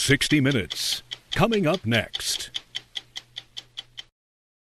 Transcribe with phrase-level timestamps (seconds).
[0.00, 1.02] 60 Minutes.
[1.30, 2.59] Coming up next.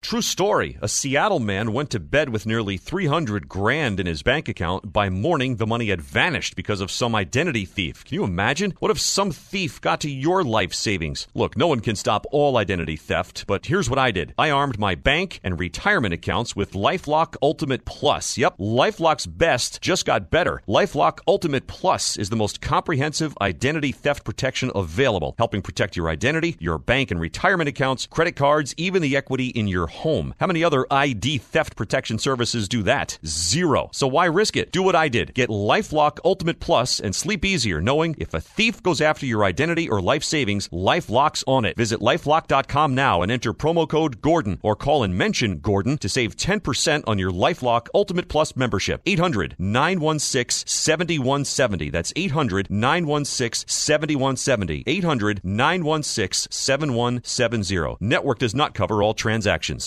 [0.05, 0.77] True story.
[0.83, 4.93] A Seattle man went to bed with nearly 300 grand in his bank account.
[4.93, 8.05] By morning, the money had vanished because of some identity thief.
[8.05, 8.75] Can you imagine?
[8.77, 11.27] What if some thief got to your life savings?
[11.33, 14.35] Look, no one can stop all identity theft, but here's what I did.
[14.37, 18.37] I armed my bank and retirement accounts with LifeLock Ultimate Plus.
[18.37, 20.61] Yep, LifeLock's best just got better.
[20.67, 26.57] LifeLock Ultimate Plus is the most comprehensive identity theft protection available, helping protect your identity,
[26.59, 30.33] your bank and retirement accounts, credit cards, even the equity in your home.
[30.39, 33.17] How many other ID theft protection services do that?
[33.25, 33.89] Zero.
[33.91, 34.71] So why risk it?
[34.71, 35.33] Do what I did.
[35.33, 39.89] Get LifeLock Ultimate Plus and sleep easier knowing if a thief goes after your identity
[39.89, 41.77] or life savings, LifeLock's on it.
[41.77, 46.35] Visit lifelock.com now and enter promo code Gordon or call and mention Gordon to save
[46.35, 49.01] 10% on your LifeLock Ultimate Plus membership.
[49.05, 51.89] 800 916 7170.
[51.89, 54.83] That's 800 916 7170.
[54.87, 57.97] 800 916 7170.
[57.99, 59.84] Network does not cover all transactions.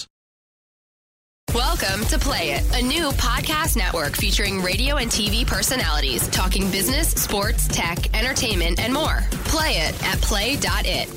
[1.54, 7.08] Welcome to Play It, a new podcast network featuring radio and TV personalities talking business,
[7.08, 9.20] sports, tech, entertainment, and more.
[9.46, 11.08] Play it at play.it.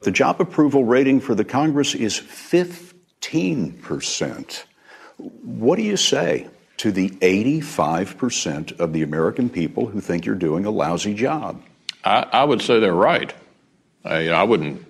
[0.00, 4.64] The job approval rating for the Congress is 15%.
[5.16, 10.64] What do you say to the 85% of the American people who think you're doing
[10.64, 11.62] a lousy job?
[12.06, 13.34] I, I would say they're right.
[14.04, 14.86] I, I wouldn't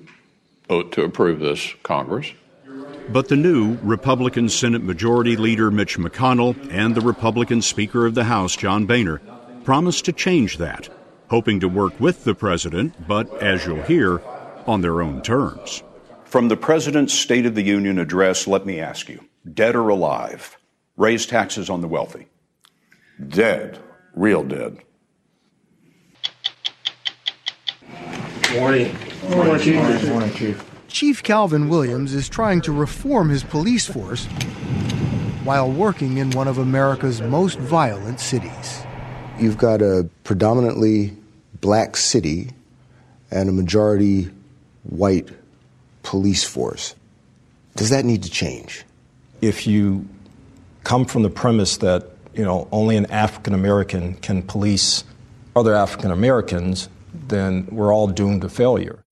[0.68, 2.30] vote to approve this Congress.
[3.08, 8.24] But the new Republican Senate Majority Leader Mitch McConnell and the Republican Speaker of the
[8.24, 9.22] House John Boehner
[9.64, 10.90] promised to change that,
[11.30, 14.20] hoping to work with the president, but as you'll hear,
[14.66, 15.82] on their own terms.
[16.24, 20.58] From the President's State of the Union address, let me ask you dead or alive,
[20.96, 22.26] raise taxes on the wealthy?
[23.28, 23.78] Dead.
[24.14, 24.80] Real dead.
[28.58, 28.96] Morning.
[29.28, 30.08] Morning, Chief.
[30.08, 30.70] Morning, Chief.
[30.88, 34.24] Chief Calvin Williams is trying to reform his police force
[35.44, 38.82] while working in one of America's most violent cities.
[39.38, 41.14] You've got a predominantly
[41.60, 42.48] black city
[43.30, 44.30] and a majority
[44.84, 45.28] white
[46.02, 46.94] police force.
[47.74, 48.86] Does that need to change?
[49.42, 50.08] If you
[50.82, 55.04] come from the premise that, you know, only an African American can police
[55.54, 56.88] other African Americans,
[57.28, 59.04] then we're all doomed to failure.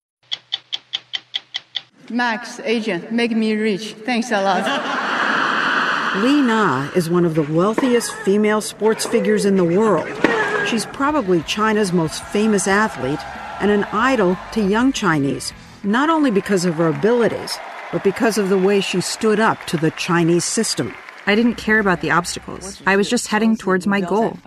[2.11, 3.95] Max, agent, make me rich.
[3.95, 4.65] Thanks a lot.
[6.23, 10.09] Li Na is one of the wealthiest female sports figures in the world.
[10.69, 13.19] She's probably China's most famous athlete
[13.61, 17.59] and an idol to young Chinese, not only because of her abilities,
[17.91, 20.95] but because of the way she stood up to the Chinese system.
[21.27, 22.83] I didn't care about the obstacles.
[22.87, 24.39] I was just heading towards my goal.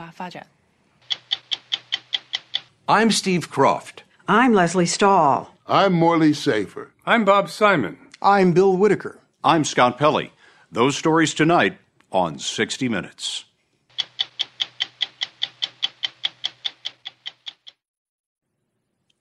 [2.89, 4.03] I'm Steve Kroft.
[4.29, 5.53] I'm Lesley Stahl.
[5.67, 6.93] I'm Morley Safer.
[7.05, 7.97] I'm Bob Simon.
[8.21, 9.19] I'm Bill Whitaker.
[9.43, 10.31] I'm Scott Pelley.
[10.71, 11.79] Those stories tonight
[12.13, 13.43] on 60 Minutes.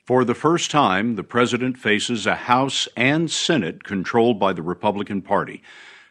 [0.04, 5.22] For the first time, the president faces a House and Senate controlled by the Republican
[5.22, 5.60] Party.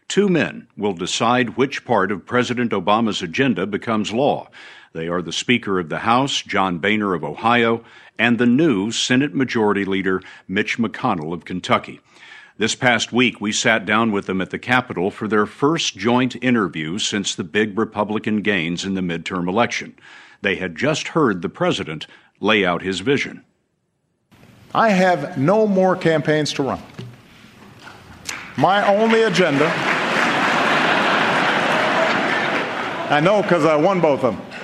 [0.09, 4.49] Two men will decide which part of President Obama's agenda becomes law.
[4.95, 7.83] They are the Speaker of the House, John Boehner of Ohio,
[8.17, 11.99] and the new Senate Majority Leader, Mitch McConnell of Kentucky.
[12.57, 16.41] This past week, we sat down with them at the Capitol for their first joint
[16.41, 19.97] interview since the big Republican gains in the midterm election.
[20.41, 22.07] They had just heard the president
[22.39, 23.43] lay out his vision.
[24.73, 26.81] I have no more campaigns to run.
[28.55, 29.69] My only agenda,
[33.09, 34.54] I know because I won both of them.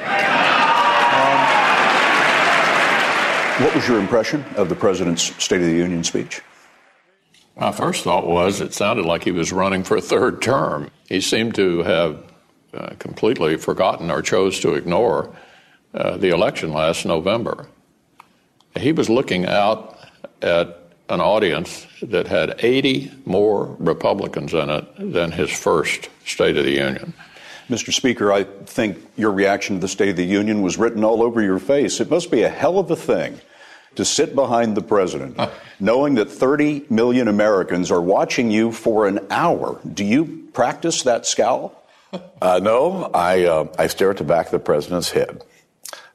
[3.62, 6.42] What was your impression of the president's State of the Union speech?
[7.56, 10.90] My first thought was it sounded like he was running for a third term.
[11.08, 12.24] He seemed to have
[12.74, 15.35] uh, completely forgotten or chose to ignore
[15.94, 17.68] uh, the election last November.
[18.80, 20.00] He was looking out
[20.41, 26.66] at an audience that had 80 more Republicans in it than his first State of
[26.66, 27.14] the Union.
[27.70, 27.94] Mr.
[27.94, 31.44] Speaker, I think your reaction to the State of the Union was written all over
[31.44, 32.00] your face.
[32.00, 33.40] It must be a hell of a thing
[33.96, 35.40] to sit behind the president,
[35.79, 39.79] knowing that 30 million Americans are watching you for an hour.
[39.93, 41.78] Do you practice that scowl?
[42.41, 45.46] Uh, no, I, uh, I stare at the back of the president's head.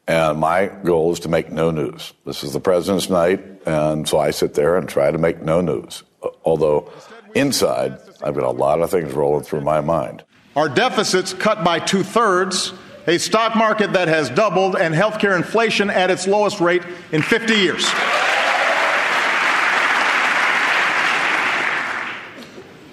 [0.07, 2.13] And my goal is to make no news.
[2.27, 5.63] This is the president's night, and so I sit there and try to make no
[5.63, 6.03] news.
[6.45, 6.93] Although
[7.35, 10.23] inside, I've got a lot of things rolling through my mind.
[10.55, 12.75] our deficits cut by two thirds,
[13.07, 16.83] a stock market that has doubled, and healthcare inflation at its lowest rate
[17.13, 17.85] in 50 years.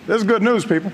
[0.05, 0.91] This is good news, people.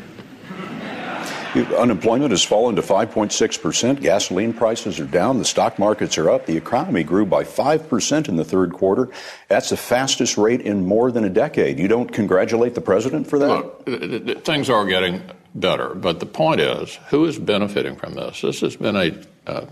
[1.56, 4.01] Unemployment has fallen to 5.6%.
[4.01, 5.40] Gasoline prices are down.
[5.40, 6.46] The stock markets are up.
[6.46, 9.10] The economy grew by 5% in the third quarter.
[9.48, 11.80] That's the fastest rate in more than a decade.
[11.80, 13.88] You don't congratulate the president for that?
[13.88, 15.22] Look, things are getting
[15.56, 18.42] better, but the point is who is benefiting from this?
[18.42, 19.68] This has been a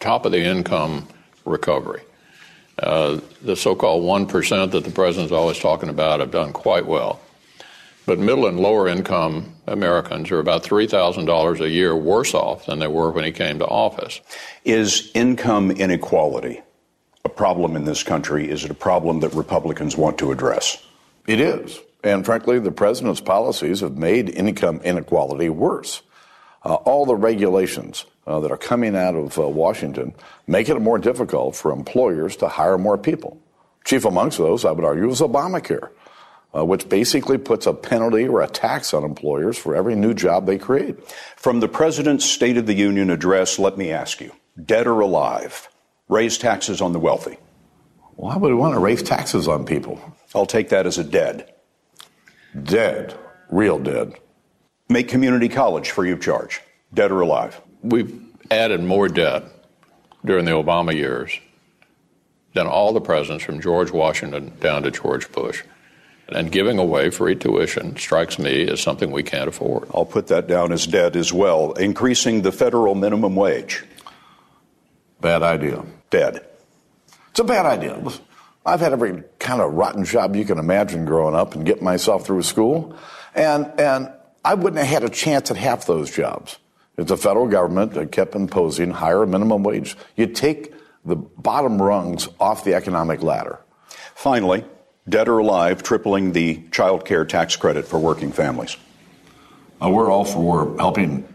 [0.00, 1.06] top of the income
[1.44, 2.02] recovery.
[2.78, 7.20] Uh, the so called 1% that the president's always talking about have done quite well.
[8.06, 12.88] But middle and lower income Americans are about $3,000 a year worse off than they
[12.88, 14.20] were when he came to office.
[14.64, 16.60] Is income inequality
[17.24, 18.50] a problem in this country?
[18.50, 20.84] Is it a problem that Republicans want to address?
[21.26, 21.78] It is.
[22.02, 26.02] And frankly, the president's policies have made income inequality worse.
[26.64, 30.14] Uh, all the regulations uh, that are coming out of uh, Washington
[30.46, 33.38] make it more difficult for employers to hire more people.
[33.84, 35.90] Chief amongst those, I would argue, is Obamacare
[36.54, 40.46] uh, which basically puts a penalty or a tax on employers for every new job
[40.46, 40.96] they create.
[41.36, 44.32] From the President's State of the Union address, let me ask you
[44.64, 45.68] dead or alive,
[46.08, 47.38] raise taxes on the wealthy.
[48.16, 50.00] Why would we want to raise taxes on people?
[50.34, 51.54] I'll take that as a dead.
[52.62, 53.16] Dead.
[53.48, 54.14] Real dead.
[54.88, 56.60] Make community college free of charge.
[56.92, 57.60] Dead or alive.
[57.82, 58.20] We've
[58.50, 59.44] added more debt
[60.24, 61.38] during the Obama years
[62.52, 65.62] than all the presidents from George Washington down to George Bush.
[66.32, 69.88] And giving away free tuition strikes me as something we can't afford.
[69.92, 71.72] I'll put that down as dead as well.
[71.72, 73.84] Increasing the federal minimum wage.
[75.20, 75.84] Bad idea.
[76.10, 76.44] Dead.
[77.30, 78.02] It's a bad idea.
[78.64, 82.26] I've had every kind of rotten job you can imagine growing up and getting myself
[82.26, 82.96] through school.
[83.34, 84.12] And, and
[84.44, 86.58] I wouldn't have had a chance at half those jobs
[86.96, 89.96] if the federal government had kept imposing higher minimum wage.
[90.16, 90.74] You take
[91.04, 93.58] the bottom rungs off the economic ladder.
[94.14, 94.64] Finally,
[95.08, 98.76] dead or alive, tripling the child care tax credit for working families?
[99.82, 101.26] Uh, we're all for helping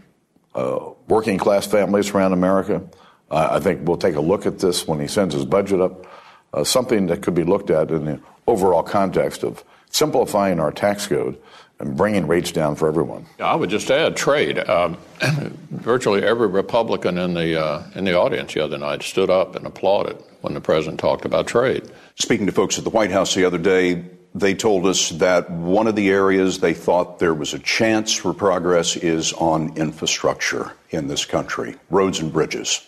[0.54, 2.82] uh, working class families around America.
[3.30, 6.06] Uh, I think we'll take a look at this when he sends his budget up.
[6.52, 11.06] Uh, something that could be looked at in the overall context of simplifying our tax
[11.06, 11.38] code
[11.78, 13.26] and bringing rates down for everyone.
[13.38, 14.58] I would just add trade.
[14.58, 14.96] Um,
[15.70, 19.66] virtually every Republican in the uh, in the audience the other night stood up and
[19.66, 21.90] applauded when the president talked about trade.
[22.16, 25.86] Speaking to folks at the White House the other day, they told us that one
[25.86, 31.08] of the areas they thought there was a chance for progress is on infrastructure in
[31.08, 32.86] this country, roads and bridges.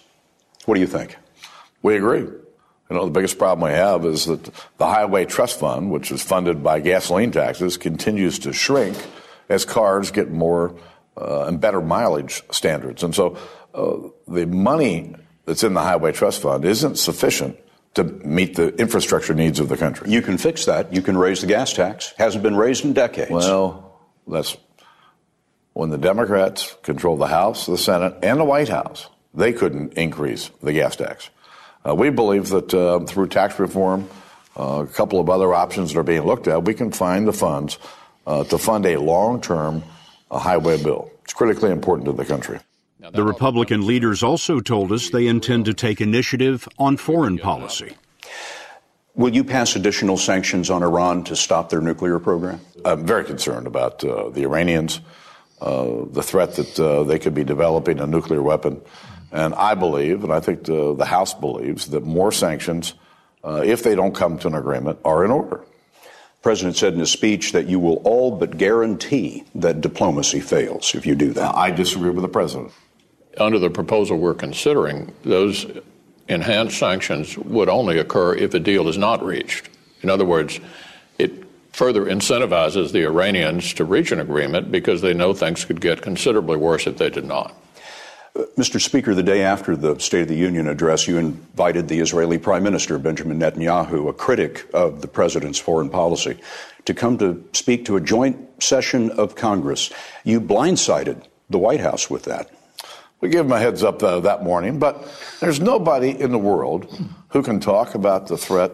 [0.64, 1.16] What do you think?
[1.82, 2.26] We agree.
[2.90, 4.44] You know, the biggest problem we have is that
[4.78, 8.96] the Highway Trust Fund, which is funded by gasoline taxes, continues to shrink
[9.48, 10.74] as cars get more
[11.16, 13.02] uh, and better mileage standards.
[13.02, 13.36] And so
[13.74, 13.96] uh,
[14.26, 15.14] the money
[15.44, 17.58] that's in the Highway Trust Fund isn't sufficient
[17.94, 20.10] to meet the infrastructure needs of the country.
[20.10, 20.92] You can fix that.
[20.92, 22.14] You can raise the gas tax.
[22.16, 23.30] Hasn't been raised in decades.
[23.30, 24.56] Well, that's
[25.72, 29.08] when the Democrats control the House, the Senate, and the White House.
[29.34, 31.30] They couldn't increase the gas tax.
[31.88, 34.08] Uh, we believe that uh, through tax reform,
[34.58, 37.32] uh, a couple of other options that are being looked at, we can find the
[37.32, 37.78] funds
[38.26, 39.82] uh, to fund a long-term
[40.30, 41.10] uh, highway bill.
[41.24, 42.58] It's critically important to the country.
[43.12, 47.96] The Republican leaders also told us they intend to take initiative on foreign policy.
[49.14, 52.60] Will you pass additional sanctions on Iran to stop their nuclear program?
[52.84, 55.00] I'm very concerned about uh, the Iranians,
[55.60, 58.80] uh, the threat that uh, they could be developing a nuclear weapon.
[59.30, 62.94] And I believe, and I think the, the House believes, that more sanctions,
[63.44, 65.64] uh, if they don't come to an agreement, are in order.
[66.02, 70.94] The president said in his speech that you will all but guarantee that diplomacy fails
[70.94, 71.54] if you do that.
[71.54, 72.72] I disagree with the president
[73.40, 75.66] under the proposal we're considering, those
[76.28, 79.68] enhanced sanctions would only occur if a deal is not reached.
[80.02, 80.60] In other words,
[81.18, 81.32] it
[81.72, 86.56] further incentivizes the Iranians to reach an agreement because they know things could get considerably
[86.56, 87.54] worse if they did not.
[88.56, 88.80] Mr.
[88.80, 92.62] Speaker, the day after the State of the Union address, you invited the Israeli Prime
[92.62, 96.38] Minister, Benjamin Netanyahu, a critic of the president's foreign policy,
[96.84, 99.90] to come to speak to a joint session of Congress.
[100.22, 102.48] You blindsided the White House with that.
[103.20, 106.86] We gave him a heads up uh, that morning, but there's nobody in the world
[107.30, 108.70] who can talk about the threat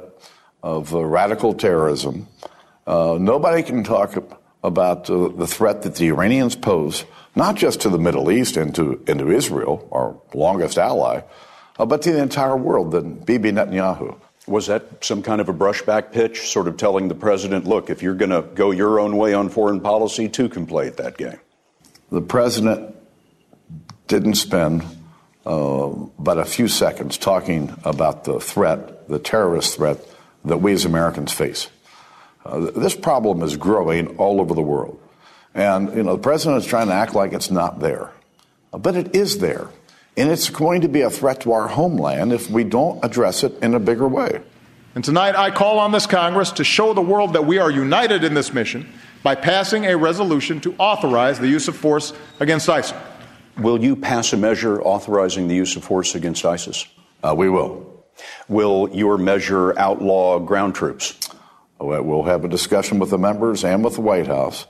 [0.62, 2.28] of uh, radical terrorism.
[2.86, 4.14] Uh, nobody can talk
[4.62, 8.74] about uh, the threat that the Iranians pose, not just to the Middle East and
[8.74, 11.22] to, and to Israel, our longest ally,
[11.78, 14.18] uh, but to the entire world than Bibi Netanyahu.
[14.46, 18.02] Was that some kind of a brushback pitch, sort of telling the president, look, if
[18.02, 21.16] you're going to go your own way on foreign policy, two can play at that
[21.16, 21.40] game?
[22.10, 22.94] The president
[24.06, 24.84] didn't spend
[25.46, 25.88] uh,
[26.18, 29.98] but a few seconds talking about the threat, the terrorist threat
[30.44, 31.68] that we as Americans face.
[32.44, 34.98] Uh, this problem is growing all over the world.
[35.54, 38.10] And, you know, the president is trying to act like it's not there.
[38.72, 39.68] But it is there.
[40.16, 43.56] And it's going to be a threat to our homeland if we don't address it
[43.62, 44.40] in a bigger way.
[44.94, 48.22] And tonight I call on this Congress to show the world that we are united
[48.22, 48.92] in this mission
[49.24, 52.94] by passing a resolution to authorize the use of force against ISIS.
[53.58, 56.86] Will you pass a measure authorizing the use of force against ISIS?
[57.22, 58.04] Uh, we will.
[58.48, 61.28] Will your measure outlaw ground troops?
[61.80, 64.66] We'll have a discussion with the members and with the White House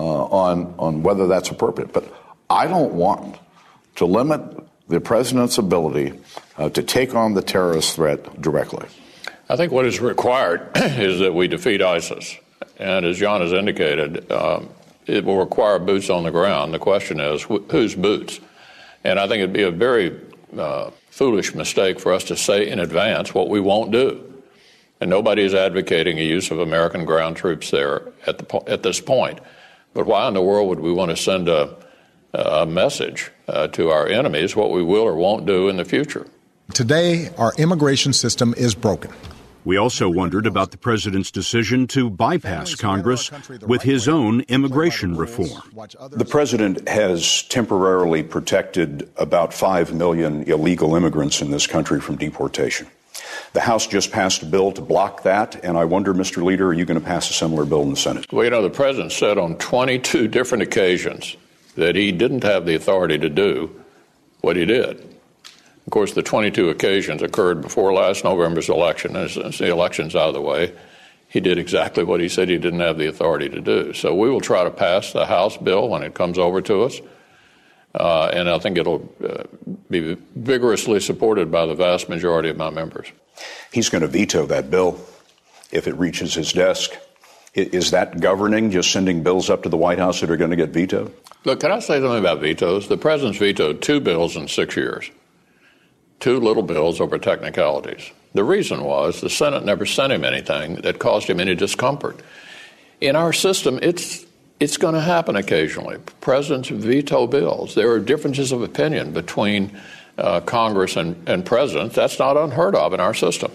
[0.00, 1.92] on, on whether that's appropriate.
[1.92, 2.12] But
[2.48, 3.38] I don't want
[3.96, 4.40] to limit
[4.88, 6.18] the president's ability
[6.58, 8.86] uh, to take on the terrorist threat directly.
[9.48, 12.36] I think what is required is that we defeat ISIS.
[12.78, 14.68] And as John has indicated, um,
[15.06, 16.74] it will require boots on the ground.
[16.74, 18.40] The question is, wh- whose boots?
[19.04, 20.20] And I think it'd be a very
[20.56, 24.22] uh, foolish mistake for us to say in advance what we won't do.
[25.00, 28.82] And nobody is advocating a use of American ground troops there at, the po- at
[28.82, 29.40] this point.
[29.96, 31.74] But why in the world would we want to send a,
[32.34, 36.26] a message uh, to our enemies what we will or won't do in the future?
[36.74, 39.10] Today, our immigration system is broken.
[39.64, 43.30] We also wondered about the president's decision to bypass Congress
[43.62, 45.62] with his own immigration reform.
[46.10, 52.86] The president has temporarily protected about 5 million illegal immigrants in this country from deportation.
[53.56, 56.44] The House just passed a bill to block that, and I wonder, Mr.
[56.44, 58.30] Leader, are you going to pass a similar bill in the Senate?
[58.30, 61.38] Well, you know, the president said on 22 different occasions
[61.74, 63.74] that he didn't have the authority to do
[64.42, 64.98] what he did.
[65.86, 69.16] Of course, the 22 occasions occurred before last November's election.
[69.16, 70.74] As, as the election's out of the way,
[71.28, 73.94] he did exactly what he said he didn't have the authority to do.
[73.94, 77.00] So we will try to pass the House bill when it comes over to us.
[77.94, 79.44] Uh, and I think it'll uh,
[79.90, 83.10] be vigorously supported by the vast majority of my members.
[83.72, 85.00] He's going to veto that bill
[85.70, 86.92] if it reaches his desk.
[87.54, 90.56] Is that governing, just sending bills up to the White House that are going to
[90.56, 91.14] get vetoed?
[91.44, 92.88] Look, can I say something about vetoes?
[92.88, 95.10] The president's vetoed two bills in six years
[96.20, 98.10] two little bills over technicalities.
[98.34, 102.20] The reason was the Senate never sent him anything that caused him any discomfort.
[103.00, 104.25] In our system, it's
[104.60, 105.96] it's going to happen occasionally.
[106.20, 107.74] Presidents veto bills.
[107.74, 109.78] There are differences of opinion between
[110.18, 111.94] uh, Congress and, and presidents.
[111.94, 113.52] That's not unheard of in our system.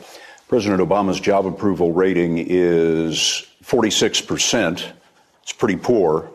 [0.47, 4.91] President Obama's job approval rating is 46%.
[5.43, 6.29] It's pretty poor.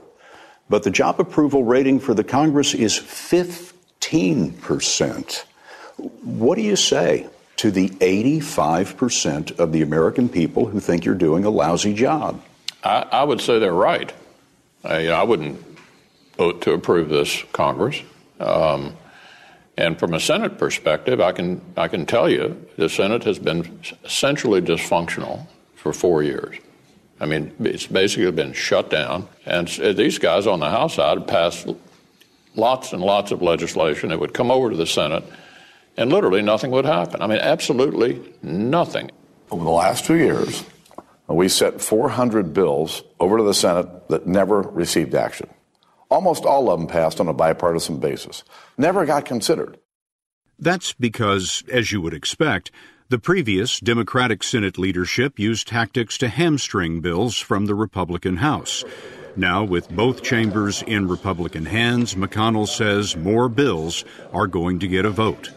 [0.69, 5.45] But the job approval rating for the Congress is 15%.
[6.23, 11.45] What do you say to the 85% of the American people who think you're doing
[11.45, 12.43] a lousy job?
[12.83, 14.13] I, I would say they're right.
[14.85, 15.65] I, you know, I wouldn't
[16.37, 18.03] vote to approve this Congress.
[18.41, 18.97] Um,
[19.77, 23.81] and from a Senate perspective, I can I can tell you the Senate has been
[24.05, 26.57] essentially dysfunctional for four years.
[27.21, 29.29] I mean, it's basically been shut down.
[29.45, 31.69] And these guys on the House side passed
[32.55, 34.11] lots and lots of legislation.
[34.11, 35.25] It would come over to the Senate
[35.97, 37.23] and literally nothing would happen.
[37.23, 39.11] I mean, absolutely nothing.
[39.51, 40.65] Over the last two years,
[41.29, 45.49] we sent 400 bills over to the Senate that never received action.
[46.09, 48.45] Almost all of them passed on a bipartisan basis,
[48.79, 49.79] never got considered.
[50.59, 52.71] That's because, as you would expect,
[53.09, 58.85] the previous Democratic Senate leadership used tactics to hamstring bills from the Republican House.
[59.37, 65.05] Now, with both chambers in Republican hands, McConnell says more bills are going to get
[65.05, 65.51] a vote.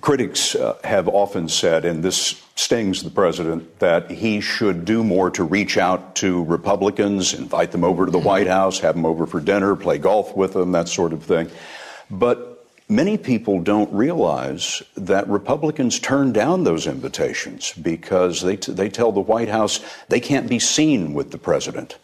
[0.00, 5.30] Critics uh, have often said, and this stings the president, that he should do more
[5.30, 9.26] to reach out to Republicans, invite them over to the White House, have them over
[9.26, 11.50] for dinner, play golf with them, that sort of thing.
[12.10, 18.88] But many people don't realize that Republicans turn down those invitations because they, t- they
[18.88, 21.98] tell the White House they can't be seen with the president.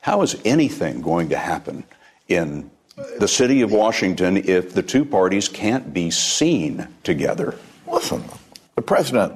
[0.00, 1.84] How is anything going to happen
[2.28, 7.56] in the city of Washington if the two parties can't be seen together?
[7.86, 8.22] Listen,
[8.74, 9.34] the president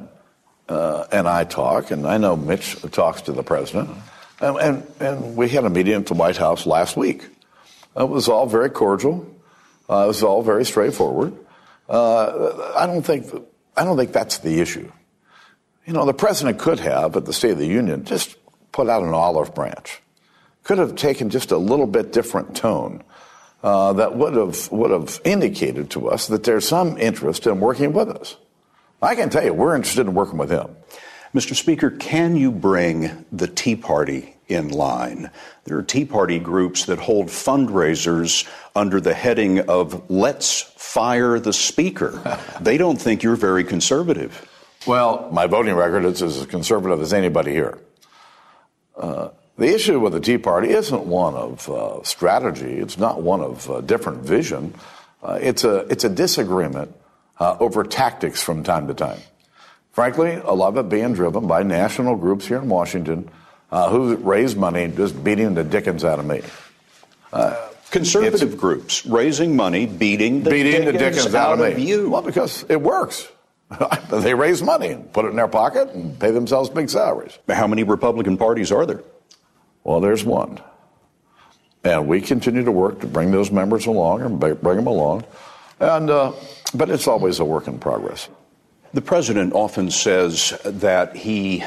[0.68, 3.90] uh, and I talk, and I know Mitch talks to the president,
[4.40, 7.26] and, and, and, we had a meeting at the White House last week.
[7.96, 9.26] It was all very cordial.
[9.88, 11.32] Uh, it was all very straightforward.
[11.88, 13.32] Uh, I don't think
[13.76, 14.90] I don't think that's the issue.
[15.86, 18.36] You know, the president could have, at the State of the Union, just
[18.72, 20.02] put out an olive branch.
[20.64, 23.04] Could have taken just a little bit different tone
[23.66, 27.92] uh, that would have would have indicated to us that there's some interest in working
[27.92, 28.36] with us.
[29.02, 30.76] I can tell you, we're interested in working with him.
[31.34, 31.56] Mr.
[31.56, 35.32] Speaker, can you bring the Tea Party in line?
[35.64, 41.52] There are Tea Party groups that hold fundraisers under the heading of Let's Fire the
[41.52, 42.38] Speaker.
[42.60, 44.48] they don't think you're very conservative.
[44.86, 47.80] Well, my voting record is as conservative as anybody here.
[48.96, 52.78] Uh, the issue with the Tea Party isn't one of uh, strategy.
[52.78, 54.74] It's not one of uh, different vision.
[55.22, 56.94] Uh, it's a it's a disagreement
[57.40, 59.20] uh, over tactics from time to time.
[59.92, 63.30] Frankly, a lot of it being driven by national groups here in Washington
[63.72, 66.42] uh, who raise money just beating the dickens out of me.
[67.90, 71.88] Conservative groups raising money, beating the beating dickens the dickens out, out, of of me.
[71.88, 72.10] you.
[72.10, 73.28] Well, because it works.
[74.10, 77.38] they raise money and put it in their pocket and pay themselves big salaries.
[77.48, 79.02] How many Republican parties are there?
[79.86, 80.58] Well, there's one.
[81.84, 85.22] And we continue to work to bring those members along and bring them along.
[85.78, 86.32] And, uh,
[86.74, 88.28] but it's always a work in progress.
[88.94, 91.62] The president often says that he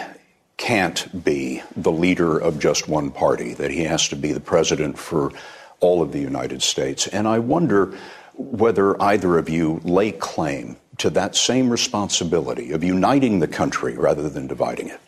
[0.57, 4.99] can't be the leader of just one party, that he has to be the president
[4.99, 5.31] for
[5.79, 7.07] all of the United States.
[7.07, 7.97] And I wonder
[8.33, 14.27] whether either of you lay claim to that same responsibility of uniting the country rather
[14.27, 14.99] than dividing it.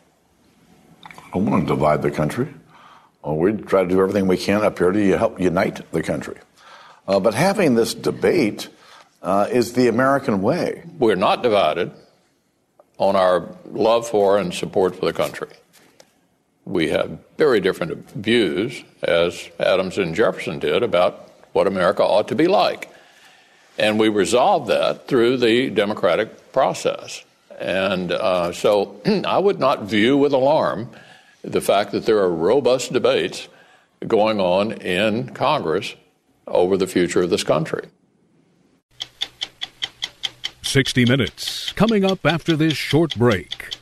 [1.33, 2.53] I want to divide the country.
[3.23, 6.37] Well, we try to do everything we can up here to help unite the country.
[7.07, 8.69] Uh, but having this debate
[9.21, 10.83] uh, is the American way.
[10.97, 11.91] We're not divided
[12.97, 15.49] on our love for and support for the country.
[16.65, 22.35] We have very different views, as Adams and Jefferson did, about what America ought to
[22.35, 22.89] be like.
[23.77, 27.23] And we resolved that through the democratic process.
[27.59, 30.89] And uh, so I would not view with alarm
[31.43, 33.47] the fact that there are robust debates
[34.07, 35.95] going on in Congress
[36.47, 37.87] over the future of this country.
[40.61, 43.75] 60 Minutes, coming up after this short break.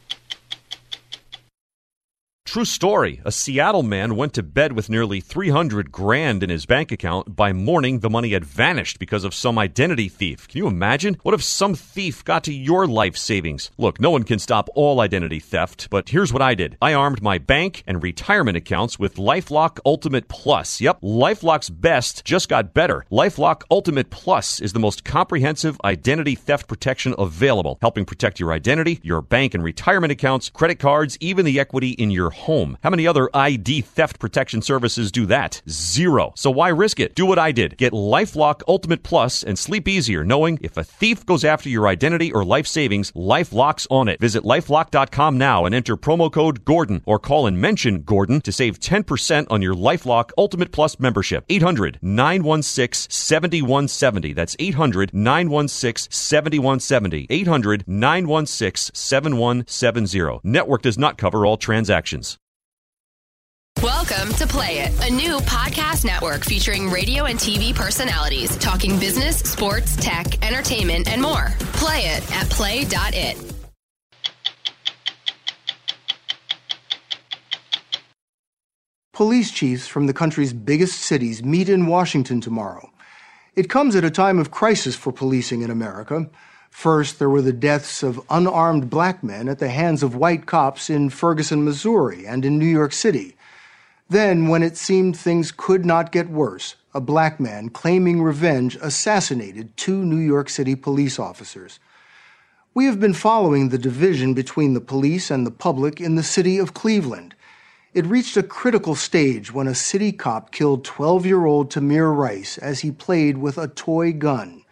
[2.49, 3.21] True story.
[3.25, 7.53] A Seattle man went to bed with nearly 300 grand in his bank account by
[7.53, 10.47] morning the money had vanished because of some identity thief.
[10.47, 11.19] Can you imagine?
[11.21, 13.69] What if some thief got to your life savings?
[13.77, 16.75] Look, no one can stop all identity theft, but here's what I did.
[16.81, 20.81] I armed my bank and retirement accounts with LifeLock Ultimate Plus.
[20.81, 23.05] Yep, LifeLock's best just got better.
[23.11, 28.99] LifeLock Ultimate Plus is the most comprehensive identity theft protection available, helping protect your identity,
[29.03, 32.77] your bank and retirement accounts, credit cards, even the equity in your home.
[32.83, 35.61] How many other ID theft protection services do that?
[35.69, 36.33] Zero.
[36.35, 37.15] So why risk it?
[37.15, 37.77] Do what I did.
[37.77, 42.31] Get LifeLock Ultimate Plus and sleep easier knowing if a thief goes after your identity
[42.31, 44.19] or life savings, LifeLock's on it.
[44.19, 48.79] Visit lifelock.com now and enter promo code Gordon or call and mention Gordon to save
[48.79, 51.45] 10% on your LifeLock Ultimate Plus membership.
[51.49, 54.33] 800 916 7170.
[54.33, 57.27] That's 800 916 7170.
[57.29, 60.39] 800 916 7170.
[60.43, 62.28] Network does not cover all transactions.
[63.77, 69.37] Welcome to Play It, a new podcast network featuring radio and TV personalities talking business,
[69.39, 71.53] sports, tech, entertainment, and more.
[71.73, 73.37] Play it at play.it.
[79.13, 82.91] Police chiefs from the country's biggest cities meet in Washington tomorrow.
[83.55, 86.29] It comes at a time of crisis for policing in America.
[86.69, 90.89] First, there were the deaths of unarmed black men at the hands of white cops
[90.89, 93.37] in Ferguson, Missouri, and in New York City.
[94.09, 99.77] Then, when it seemed things could not get worse, a black man claiming revenge assassinated
[99.77, 101.79] two New York City police officers.
[102.73, 106.57] We have been following the division between the police and the public in the city
[106.57, 107.35] of Cleveland.
[107.93, 112.57] It reached a critical stage when a city cop killed 12 year old Tamir Rice
[112.57, 114.63] as he played with a toy gun.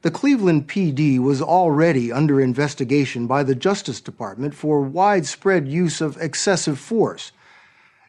[0.00, 6.16] The Cleveland PD was already under investigation by the Justice Department for widespread use of
[6.18, 7.32] excessive force.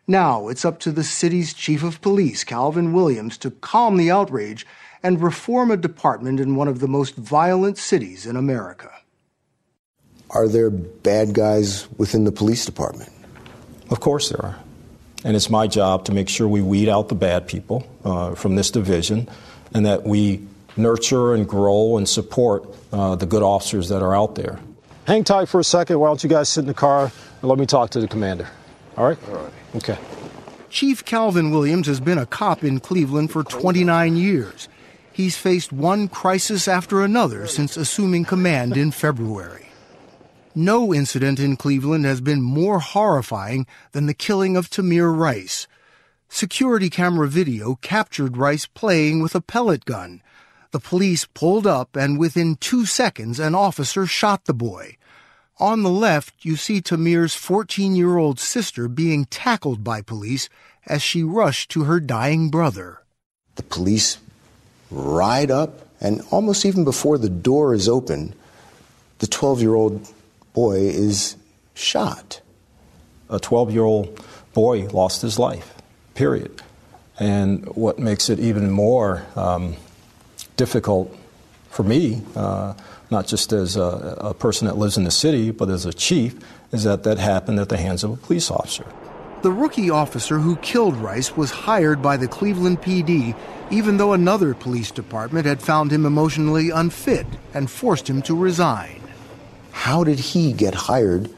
[0.08, 4.66] Now it's up to the city's chief of police, Calvin Williams, to calm the outrage
[5.02, 8.92] and reform a department in one of the most violent cities in America.
[10.30, 13.12] Are there bad guys within the police department?
[13.90, 14.60] Of course there are.
[15.24, 18.56] And it's my job to make sure we weed out the bad people uh, from
[18.56, 19.28] this division
[19.74, 20.46] and that we
[20.78, 24.60] nurture and grow and support uh, the good officers that are out there.
[25.06, 26.00] Hang tight for a second.
[26.00, 28.48] Why don't you guys sit in the car and let me talk to the commander?
[28.98, 29.18] All right?
[29.30, 29.54] All right.
[29.76, 29.98] Okay.
[30.70, 34.68] Chief Calvin Williams has been a cop in Cleveland for 29 years.
[35.12, 39.70] He's faced one crisis after another since assuming command in February.
[40.54, 45.68] No incident in Cleveland has been more horrifying than the killing of Tamir Rice.
[46.30, 50.22] Security camera video captured Rice playing with a pellet gun.
[50.72, 54.98] The police pulled up, and within two seconds, an officer shot the boy.
[55.58, 60.50] On the left, you see Tamir's 14 year old sister being tackled by police
[60.86, 63.02] as she rushed to her dying brother.
[63.56, 64.18] The police
[64.92, 68.36] ride up, and almost even before the door is open,
[69.20, 70.12] the 12 year old
[70.54, 71.38] boy is
[71.74, 72.42] shot.
[73.30, 74.20] A 12 year old
[74.54, 75.74] boy lost his life,
[76.16, 76.62] period.
[77.18, 79.78] And what makes it even more um,
[80.58, 81.18] difficult
[81.76, 82.74] for me, uh,
[83.12, 86.34] not just as a, a person that lives in the city, but as a chief,
[86.72, 88.86] is that that happened at the hands of a police officer.
[89.42, 93.36] The rookie officer who killed Rice was hired by the Cleveland PD,
[93.70, 99.02] even though another police department had found him emotionally unfit and forced him to resign.
[99.72, 101.30] How did he get hired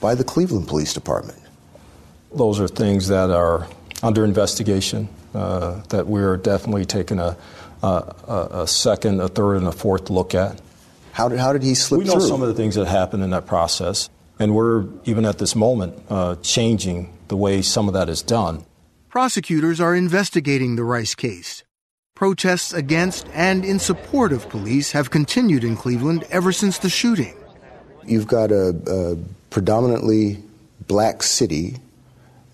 [0.00, 1.38] by the Cleveland Police Department?
[2.34, 3.68] Those are things that are
[4.02, 7.36] under investigation, uh, that we're definitely taking a,
[7.84, 10.60] a, a, second, a third, and a fourth look at.
[11.12, 12.28] How did, how did he slip we know through?
[12.28, 16.02] some of the things that happened in that process, and we're, even at this moment,
[16.08, 18.64] uh, changing the way some of that is done.
[19.08, 21.62] Prosecutors are investigating the Rice case.
[22.14, 27.34] Protests against and in support of police have continued in Cleveland ever since the shooting.
[28.06, 29.16] You've got a, a
[29.50, 30.42] predominantly
[30.86, 31.76] black city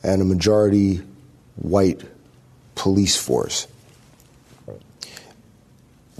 [0.02, 1.02] and a majority
[1.56, 2.02] white
[2.74, 3.66] police force.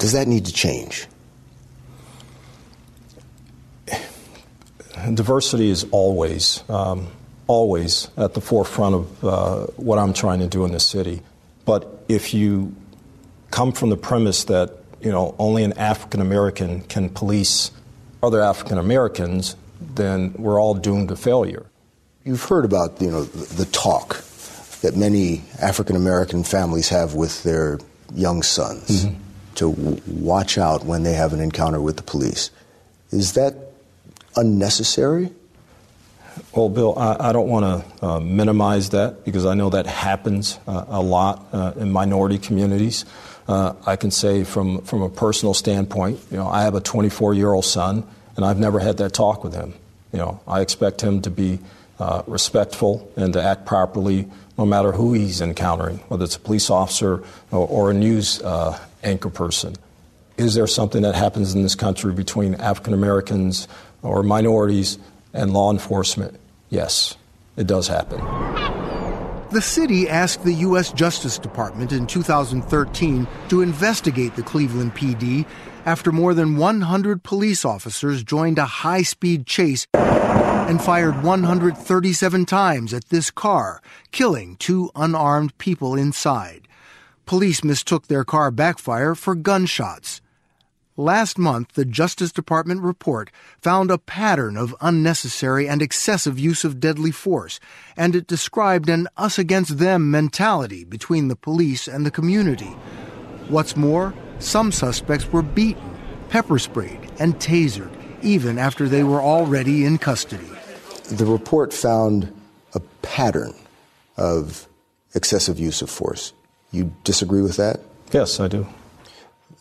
[0.00, 1.06] Does that need to change?
[5.14, 7.08] Diversity is always, um,
[7.46, 11.20] always at the forefront of uh, what I'm trying to do in the city.
[11.66, 12.74] But if you
[13.50, 17.70] come from the premise that you know only an African American can police
[18.22, 21.66] other African Americans, then we're all doomed to failure.
[22.24, 24.24] You've heard about you know the talk
[24.80, 27.78] that many African American families have with their
[28.14, 29.29] young sons mm-hmm.
[29.56, 29.68] To
[30.06, 32.50] watch out when they have an encounter with the police.
[33.10, 33.54] Is that
[34.36, 35.32] unnecessary?
[36.54, 37.64] Well, Bill, I, I don't want
[38.00, 42.38] to uh, minimize that because I know that happens uh, a lot uh, in minority
[42.38, 43.04] communities.
[43.48, 47.34] Uh, I can say from, from a personal standpoint, you know, I have a 24
[47.34, 49.74] year old son, and I've never had that talk with him.
[50.12, 51.58] You know, I expect him to be
[51.98, 56.70] uh, respectful and to act properly no matter who he's encountering, whether it's a police
[56.70, 59.74] officer or, or a news uh, anchor person.
[60.36, 63.68] Is there something that happens in this country between African Americans
[64.02, 64.98] or minorities
[65.34, 66.38] and law enforcement?
[66.70, 67.16] Yes,
[67.56, 68.20] it does happen.
[69.50, 70.92] The city asked the U.S.
[70.92, 75.44] Justice Department in 2013 to investigate the Cleveland PD
[75.84, 82.94] after more than 100 police officers joined a high speed chase and fired 137 times
[82.94, 83.82] at this car,
[84.12, 86.68] killing two unarmed people inside.
[87.30, 90.20] Police mistook their car backfire for gunshots.
[90.96, 96.80] Last month, the Justice Department report found a pattern of unnecessary and excessive use of
[96.80, 97.60] deadly force,
[97.96, 102.74] and it described an us against them mentality between the police and the community.
[103.46, 105.96] What's more, some suspects were beaten,
[106.30, 110.50] pepper sprayed, and tasered, even after they were already in custody.
[111.12, 112.32] The report found
[112.74, 113.54] a pattern
[114.16, 114.66] of
[115.14, 116.32] excessive use of force.
[116.70, 117.80] You disagree with that?
[118.12, 118.66] Yes, I do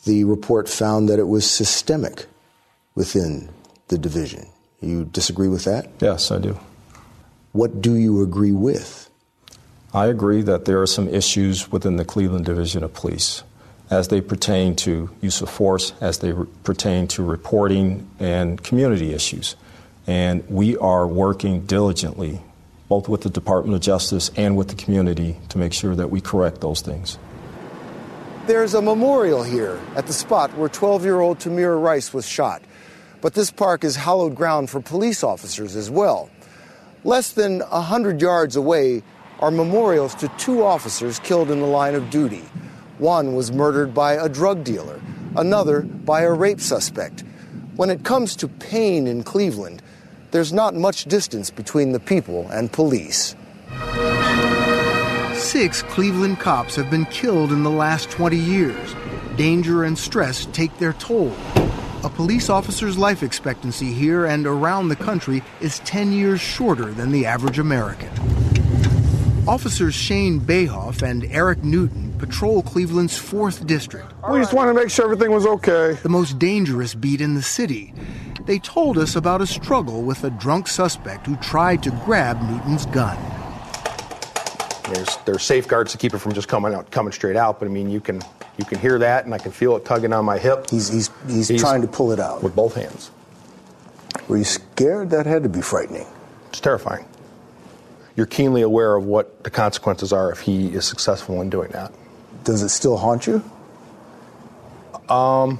[0.05, 2.25] the report found that it was systemic
[2.95, 3.49] within
[3.87, 4.47] the division.
[4.81, 5.89] You disagree with that?
[5.99, 6.59] Yes, I do.
[7.51, 9.09] What do you agree with?
[9.93, 13.43] I agree that there are some issues within the Cleveland Division of Police
[13.89, 19.13] as they pertain to use of force, as they re- pertain to reporting and community
[19.13, 19.55] issues.
[20.05, 22.41] And we are working diligently,
[22.89, 26.19] both with the Department of Justice and with the community, to make sure that we
[26.19, 27.17] correct those things.
[28.47, 32.63] There's a memorial here at the spot where 12 year old Tamir Rice was shot.
[33.21, 36.29] But this park is hallowed ground for police officers as well.
[37.03, 39.03] Less than 100 yards away
[39.39, 42.43] are memorials to two officers killed in the line of duty.
[42.97, 44.99] One was murdered by a drug dealer,
[45.35, 47.23] another by a rape suspect.
[47.75, 49.81] When it comes to pain in Cleveland,
[50.31, 53.35] there's not much distance between the people and police.
[55.33, 58.95] Six Cleveland cops have been killed in the last 20 years.
[59.35, 61.33] Danger and stress take their toll.
[62.03, 67.11] A police officer's life expectancy here and around the country is 10 years shorter than
[67.11, 68.09] the average American.
[69.47, 74.13] Officers Shane Bayhoff and Eric Newton patrol Cleveland's 4th District.
[74.29, 75.93] We just want to make sure everything was okay.
[76.03, 77.93] The most dangerous beat in the city.
[78.49, 82.87] They told us about a struggle with a drunk suspect who tried to grab Newton's
[82.87, 83.15] gun.
[84.91, 87.69] There's there's safeguards to keep it from just coming out coming straight out, but I
[87.69, 88.23] mean you can
[88.57, 90.67] you can hear that and I can feel it tugging on my hip.
[90.67, 93.11] He's he's he's, he's trying to pull it out with both hands.
[94.27, 95.11] Were you scared?
[95.11, 96.07] That had to be frightening.
[96.47, 97.05] It's terrifying.
[98.15, 101.93] You're keenly aware of what the consequences are if he is successful in doing that.
[102.45, 103.43] Does it still haunt you?
[105.07, 105.59] Um,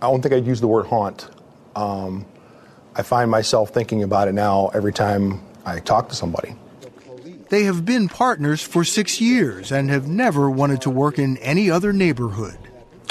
[0.00, 1.28] I don't think I'd use the word haunt.
[1.74, 2.26] Um,
[2.94, 6.54] I find myself thinking about it now every time I talk to somebody.
[7.48, 11.70] They have been partners for six years and have never wanted to work in any
[11.70, 12.56] other neighborhood.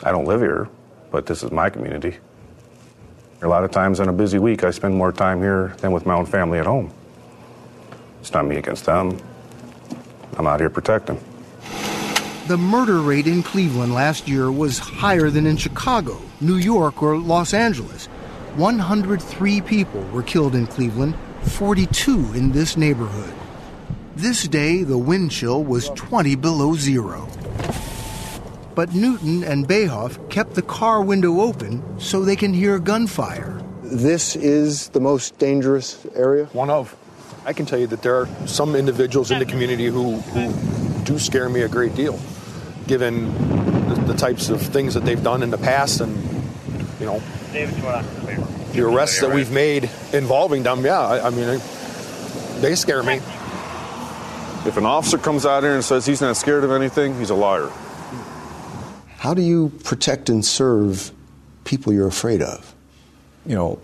[0.04, 0.67] I don't live here,
[1.12, 2.17] but this is my community.
[3.43, 6.06] A lot of times on a busy week, I spend more time here than with
[6.06, 6.91] my own family at home.
[8.19, 9.19] It's not me against them.
[10.38, 11.19] I'm out here protecting.
[12.47, 17.17] The murder rate in Cleveland last year was higher than in Chicago, New York, or
[17.17, 18.10] Los Angeles.
[18.56, 23.34] 103 people were killed in Cleveland, 42 in this neighborhood.
[24.16, 27.30] This day, the wind chill was 20 below zero.
[28.76, 33.64] But Newton and Bayhoff kept the car window open so they can hear gunfire.
[33.84, 36.46] This is the most dangerous area?
[36.48, 36.96] One of.
[37.46, 41.18] I can tell you that there are some individuals in the community who, who do
[41.18, 42.20] scare me a great deal,
[42.86, 43.32] given
[43.88, 46.31] the, the types of things that they've done in the past and,
[47.02, 47.20] you know,
[48.74, 50.86] the arrests that we've made involving them.
[50.86, 51.58] Yeah, I, I mean, I,
[52.62, 53.16] they scare me.
[54.64, 57.36] If an officer comes out here and says he's not scared of anything, he's a
[57.36, 57.72] liar.
[59.18, 61.12] How do you protect and serve
[61.64, 62.74] people you're afraid of?
[63.48, 63.80] You know,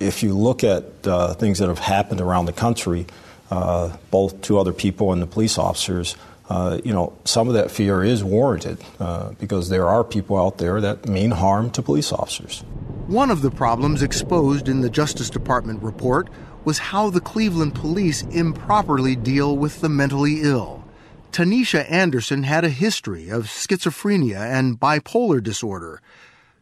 [0.00, 3.06] if you look at uh, things that have happened around the country,
[3.50, 6.16] uh, both to other people and the police officers,
[6.48, 10.58] uh, you know, some of that fear is warranted uh, because there are people out
[10.58, 12.60] there that mean harm to police officers.
[13.06, 16.28] One of the problems exposed in the Justice Department report
[16.64, 20.84] was how the Cleveland police improperly deal with the mentally ill.
[21.32, 26.00] Tanisha Anderson had a history of schizophrenia and bipolar disorder.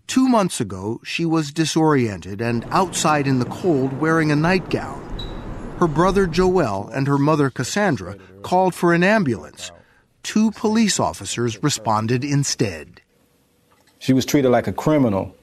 [0.07, 5.03] Two months ago, she was disoriented and outside in the cold wearing a nightgown.
[5.79, 9.73] Her brother Joel and her mother Cassandra called for an ambulance.
[10.27, 13.01] Two police officers responded instead.
[14.01, 15.37] She was treated like a criminal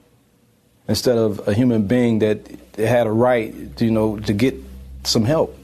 [0.86, 4.54] instead of a human being that had a right, you know, to get
[5.04, 5.58] some help.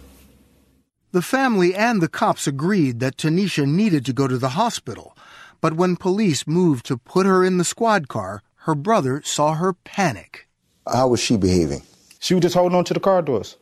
[1.12, 5.14] The family and the cops agreed that Tanisha needed to go to the hospital,
[5.60, 9.74] but when police moved to put her in the squad car, her brother saw her
[9.74, 10.48] panic.
[10.90, 11.82] How was she behaving?
[12.20, 13.58] She was just holding on to the car doors.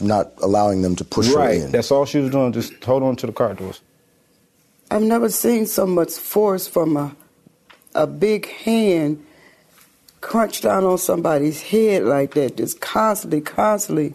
[0.00, 1.58] Not allowing them to push right.
[1.58, 1.72] her in.
[1.72, 3.80] That's all she was doing, just hold on to the car doors.
[4.90, 7.16] I've never seen so much force from a
[7.94, 9.24] a big hand
[10.20, 14.14] crunch down on somebody's head like that, just constantly, constantly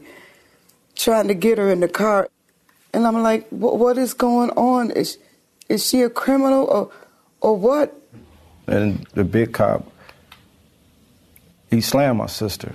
[0.96, 2.30] trying to get her in the car.
[2.94, 4.92] And I'm like, what is going on?
[4.92, 5.18] Is
[5.68, 6.92] is she a criminal or
[7.42, 7.94] or what?
[8.68, 9.92] And the big cop,
[11.70, 12.74] he slammed my sister.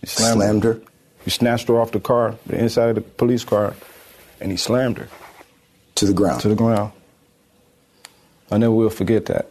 [0.00, 0.80] He slammed, slammed her.
[1.24, 3.74] He snatched her off the car, the inside of the police car,
[4.40, 5.08] and he slammed her
[5.96, 6.40] to the ground.
[6.42, 6.92] To the ground.
[8.50, 9.50] I never will forget that.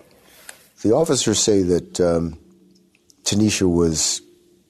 [0.82, 2.38] The officers say that um,
[3.24, 4.22] Tanisha was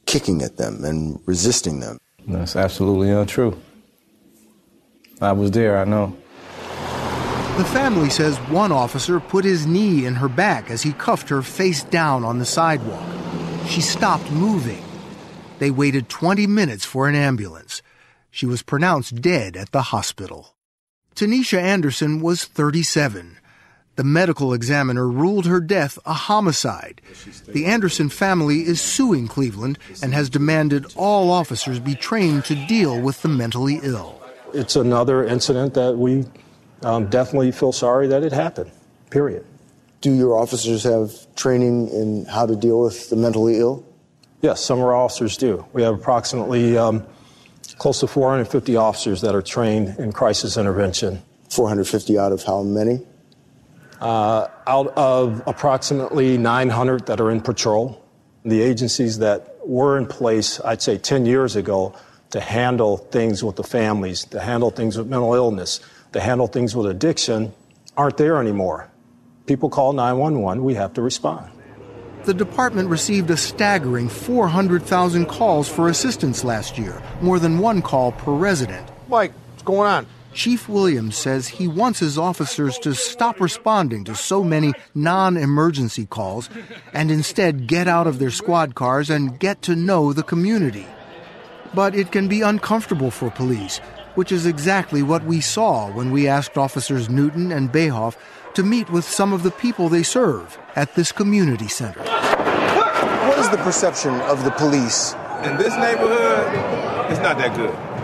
[0.06, 2.00] kicking at them and resisting them.
[2.28, 3.60] That's absolutely untrue.
[5.22, 6.16] I was there, I know.
[7.58, 11.42] The family says one officer put his knee in her back as he cuffed her
[11.42, 13.08] face down on the sidewalk.
[13.68, 14.84] She stopped moving.
[15.60, 17.82] They waited 20 minutes for an ambulance.
[18.30, 20.56] She was pronounced dead at the hospital.
[21.16, 23.38] Tanisha Anderson was 37.
[23.96, 27.02] The medical examiner ruled her death a homicide.
[27.48, 33.00] The Anderson family is suing Cleveland and has demanded all officers be trained to deal
[33.00, 34.22] with the mentally ill.
[34.54, 36.26] It's another incident that we
[36.84, 38.72] um, definitely feel sorry that it happened,
[39.10, 39.46] period.
[40.02, 43.86] Do your officers have training in how to deal with the mentally ill?
[44.42, 45.66] Yes, some of our officers do.
[45.74, 47.06] We have approximately um,
[47.78, 51.22] close to 450 officers that are trained in crisis intervention.
[51.50, 53.00] 450 out of how many?
[54.02, 58.02] Uh, out of approximately 900 that are in patrol.
[58.44, 61.96] The agencies that were in place, I'd say 10 years ago,
[62.32, 65.80] to handle things with the families, to handle things with mental illness,
[66.12, 67.54] to handle things with addiction,
[67.96, 68.90] aren't there anymore.
[69.46, 71.50] People call 911, we have to respond.
[72.26, 78.12] The department received a staggering 400,000 calls for assistance last year, more than one call
[78.12, 78.90] per resident.
[79.08, 80.08] Mike, what's going on?
[80.36, 86.06] Chief Williams says he wants his officers to stop responding to so many non emergency
[86.06, 86.50] calls
[86.94, 90.86] and instead get out of their squad cars and get to know the community.
[91.74, 93.80] But it can be uncomfortable for police,
[94.16, 98.18] which is exactly what we saw when we asked officers Newton and Bayhoff
[98.56, 102.02] to meet with some of the people they serve at this community center.
[102.02, 107.95] What is the perception of the police in this neighborhood, it's not that good.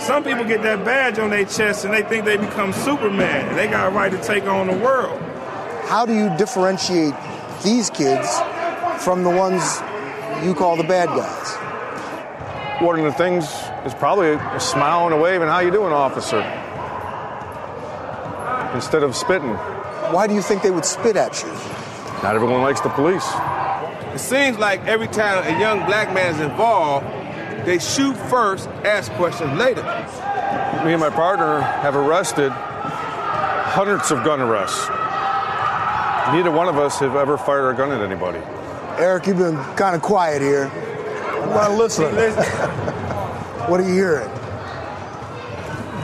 [0.00, 3.54] Some people get that badge on their chest and they think they become Superman.
[3.54, 5.20] They got a right to take on the world.
[5.86, 7.14] How do you differentiate
[7.62, 8.28] these kids
[8.98, 9.80] from the ones
[10.44, 12.82] you call the bad guys?
[12.82, 13.44] One of the things
[13.84, 16.40] is probably a smile and a wave and how you doing, officer?
[18.74, 19.54] Instead of spitting.
[20.12, 21.48] Why do you think they would spit at you?
[22.22, 23.26] Not everyone likes the police.
[24.14, 27.06] It seems like every time a young black man is involved,
[27.68, 29.82] they shoot first, ask questions later.
[30.84, 34.88] Me and my partner have arrested hundreds of gun arrests.
[36.32, 38.38] Neither one of us have ever fired a gun at anybody.
[38.98, 40.70] Eric, you've been kind of quiet here.
[41.42, 42.14] I'm not listening.
[43.68, 44.30] what are you hearing?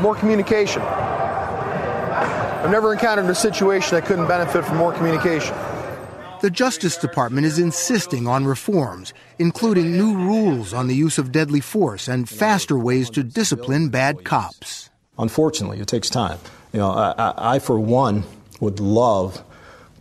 [0.03, 0.83] More communication.
[0.83, 5.57] I've never encountered a situation that couldn't benefit from more communication.
[6.45, 11.61] The Justice Department is insisting on reforms, including new rules on the use of deadly
[11.61, 14.91] force and faster ways to discipline bad cops.
[15.17, 16.39] Unfortunately, it takes time.
[16.75, 18.25] You know, I, I for one,
[18.61, 19.43] would love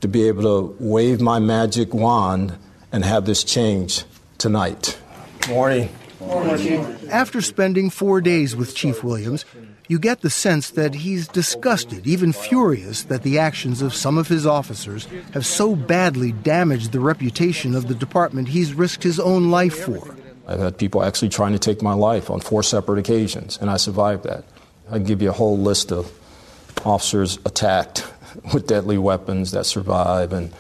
[0.02, 2.58] to be able to wave my magic wand
[2.92, 4.04] and have this change
[4.38, 5.00] tonight.
[5.48, 5.96] Morning.
[7.10, 9.46] After spending four days with Chief Williams,
[9.94, 14.28] you get the sense that he's disgusted, even furious, that the actions of some of
[14.28, 19.52] his officers have so badly damaged the reputation of the department he's risked his own
[19.52, 20.16] life for.
[20.48, 23.78] I've had people actually trying to take my life on four separate occasions, and I
[23.78, 24.46] survived that.
[24.90, 26.12] I can give you a whole list of
[26.84, 28.04] officers attacked
[28.52, 30.52] with deadly weapons that survive and,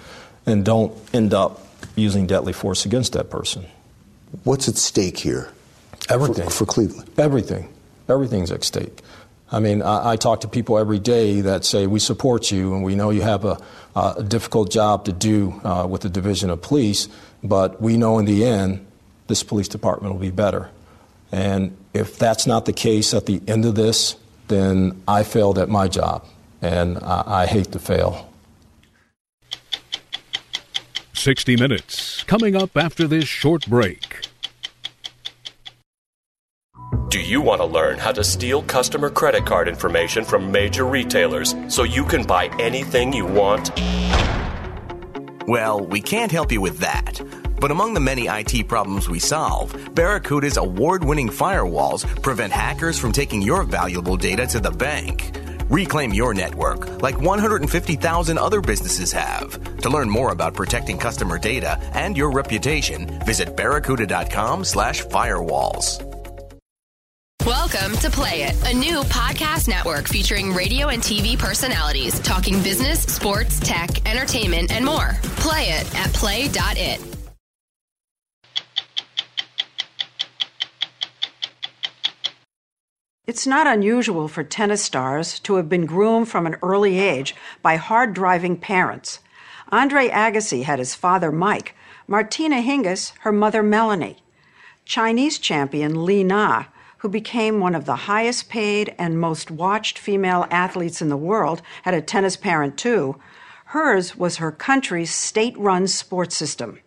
[0.46, 1.66] and don't end up
[1.96, 3.66] using deadly force against that person.
[4.44, 5.50] What's at stake here?
[6.08, 6.46] Everything.
[6.50, 7.10] For, for Cleveland?
[7.18, 7.74] Everything.
[8.08, 9.02] Everything's at stake.
[9.54, 12.84] I mean, I, I, talk to people every day that say, We support you, and
[12.84, 13.60] we know you have a,
[13.96, 17.08] a difficult job to do uh, with the Division of Police,
[17.44, 18.84] but we know in the end
[19.28, 20.72] this police department will be better.
[21.32, 24.16] And if that's not the case at the end of this,
[24.48, 26.26] then I failed at my job,
[26.60, 28.28] and I, I hate to fail.
[31.14, 34.33] 60 Minutes, coming up after this short break.
[37.14, 41.54] Do you want to learn how to steal customer credit card information from major retailers
[41.68, 43.70] so you can buy anything you want?
[45.48, 47.22] Well, we can't help you with that.
[47.62, 53.12] But among the many IT problems we solve, Barracuda's award winning firewalls prevent hackers from
[53.12, 55.38] taking your valuable data to the bank.
[55.70, 59.78] Reclaim your network like 150,000 other businesses have.
[59.82, 66.10] To learn more about protecting customer data and your reputation, visit barracuda.com slash firewalls.
[67.46, 73.02] Welcome to Play It, a new podcast network featuring radio and TV personalities talking business,
[73.02, 75.18] sports, tech, entertainment, and more.
[75.22, 77.02] Play it at play.it.
[83.28, 87.76] It's not unusual for tennis stars to have been groomed from an early age by
[87.76, 89.20] hard driving parents.
[89.70, 91.76] Andre Agassi had his father Mike,
[92.08, 94.20] Martina Hingis, her mother Melanie.
[94.86, 96.68] Chinese champion Li Na
[97.04, 101.62] who became one of the highest paid and most watched female athletes in the world,
[101.82, 103.14] had a tennis parent too.
[103.66, 106.80] Hers was her country's state run sports system.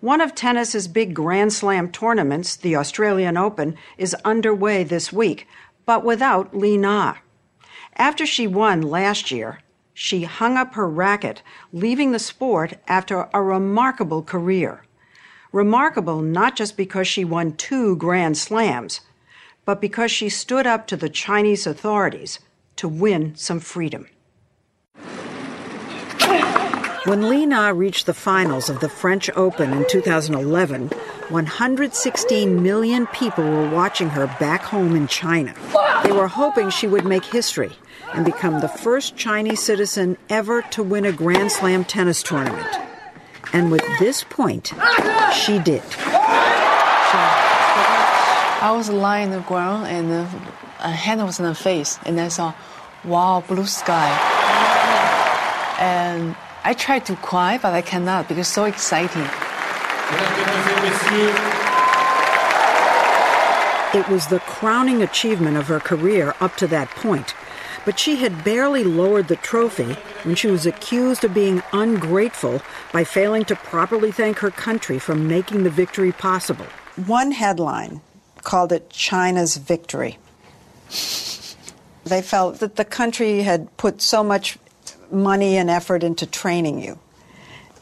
[0.00, 5.46] One of tennis's big Grand Slam tournaments, the Australian Open, is underway this week,
[5.84, 7.14] but without Li Na.
[7.96, 9.60] After she won last year,
[9.94, 11.40] she hung up her racket,
[11.72, 14.82] leaving the sport after a remarkable career.
[15.52, 19.02] Remarkable not just because she won two Grand Slams,
[19.66, 22.38] but because she stood up to the Chinese authorities
[22.76, 24.06] to win some freedom.
[27.04, 30.88] When Li Na reached the finals of the French Open in 2011,
[31.28, 35.54] 116 million people were watching her back home in China.
[36.02, 37.72] They were hoping she would make history
[38.12, 42.76] and become the first Chinese citizen ever to win a Grand Slam tennis tournament.
[43.52, 44.72] And with this point,
[45.32, 45.82] she did.
[48.66, 50.10] I was lying on the ground and
[50.80, 52.52] a hand was in the face, and I saw,
[53.04, 54.10] wow, blue sky.
[55.78, 59.22] And I tried to cry, but I cannot because it's so exciting.
[63.94, 67.36] It was the crowning achievement of her career up to that point.
[67.84, 72.60] But she had barely lowered the trophy when she was accused of being ungrateful
[72.92, 76.66] by failing to properly thank her country for making the victory possible.
[76.96, 78.00] One headline
[78.46, 80.18] called it China's victory.
[82.04, 84.56] They felt that the country had put so much
[85.10, 86.98] money and effort into training you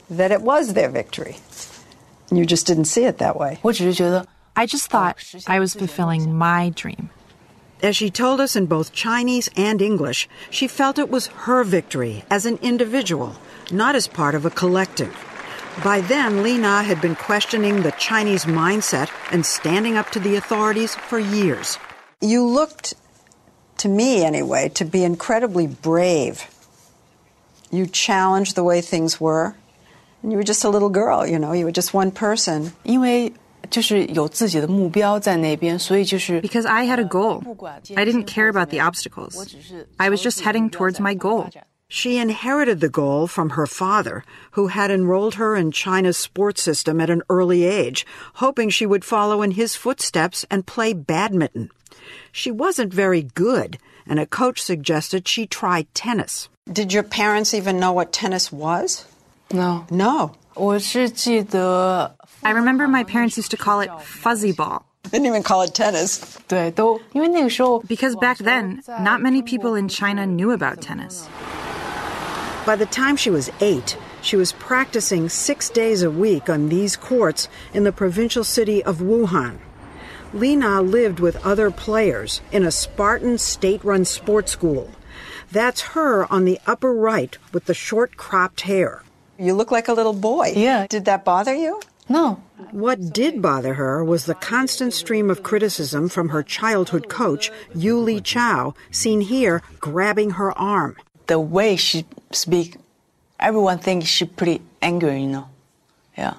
[0.09, 1.37] that it was their victory.
[2.33, 3.59] You just didn't see it that way.
[4.57, 7.11] I just thought I was fulfilling my dream.
[7.83, 12.25] As she told us in both Chinese and English, she felt it was her victory
[12.31, 13.37] as an individual,
[13.71, 15.15] not as part of a collective.
[15.84, 20.36] By then, Li Na had been questioning the Chinese mindset and standing up to the
[20.36, 21.78] authorities for years.
[22.22, 22.96] You looked,
[23.78, 26.48] to me anyway, to be incredibly brave.
[27.72, 29.56] You challenged the way things were.
[30.22, 32.74] And you were just a little girl, you know, you were just one person.
[32.84, 33.32] 因为
[33.70, 37.42] 就是有自己的目标在那边，所以就是 Because I had a goal.
[37.96, 39.38] I didn't care about the obstacles.
[39.98, 41.50] I was just heading towards my goal.
[41.89, 47.01] She inherited the goal from her father, who had enrolled her in China's sports system
[47.01, 51.71] at an early age, hoping she would follow in his footsteps and play badminton.
[52.33, 56.49] She wasn't very good, and a coach suggested she try tennis.
[56.73, 59.05] Did your parents even know what tennis was?
[59.53, 59.87] No.
[59.91, 60.35] No.
[62.43, 64.87] I remember my parents used to call it fuzzy ball.
[65.11, 66.39] Didn't even call it tennis.
[67.87, 71.29] Because back then, not many people in China knew about tennis.
[72.67, 76.97] By the time she was eight, she was practicing six days a week on these
[76.97, 79.59] courts in the provincial city of Wuhan.
[80.33, 84.91] Li Na lived with other players in a Spartan state run sports school.
[85.53, 89.03] That's her on the upper right with the short cropped hair.
[89.39, 90.55] You look like a little boy.
[90.57, 90.87] Yeah.
[90.87, 91.81] Did that bother you?
[92.09, 92.43] No.
[92.71, 97.99] What did bother her was the constant stream of criticism from her childhood coach, Yu
[97.99, 100.97] Li Chao, seen here grabbing her arm.
[101.27, 102.77] The way she speak,
[103.41, 105.49] everyone thinks she pretty angry, you know.
[106.17, 106.35] Yeah.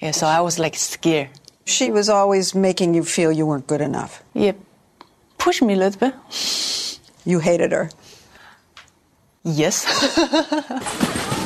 [0.00, 1.30] Yeah, so I was like scared.
[1.64, 4.22] She was always making you feel you weren't good enough.
[4.34, 4.52] Yeah.
[5.38, 6.98] Push me a little bit.
[7.24, 7.90] You hated her.
[9.44, 9.84] Yes.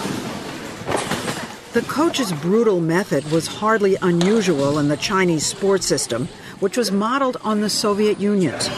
[1.73, 6.29] The coach's brutal method was hardly unusual in the Chinese sports system,
[6.63, 8.69] which was modeled on the Soviet Union's.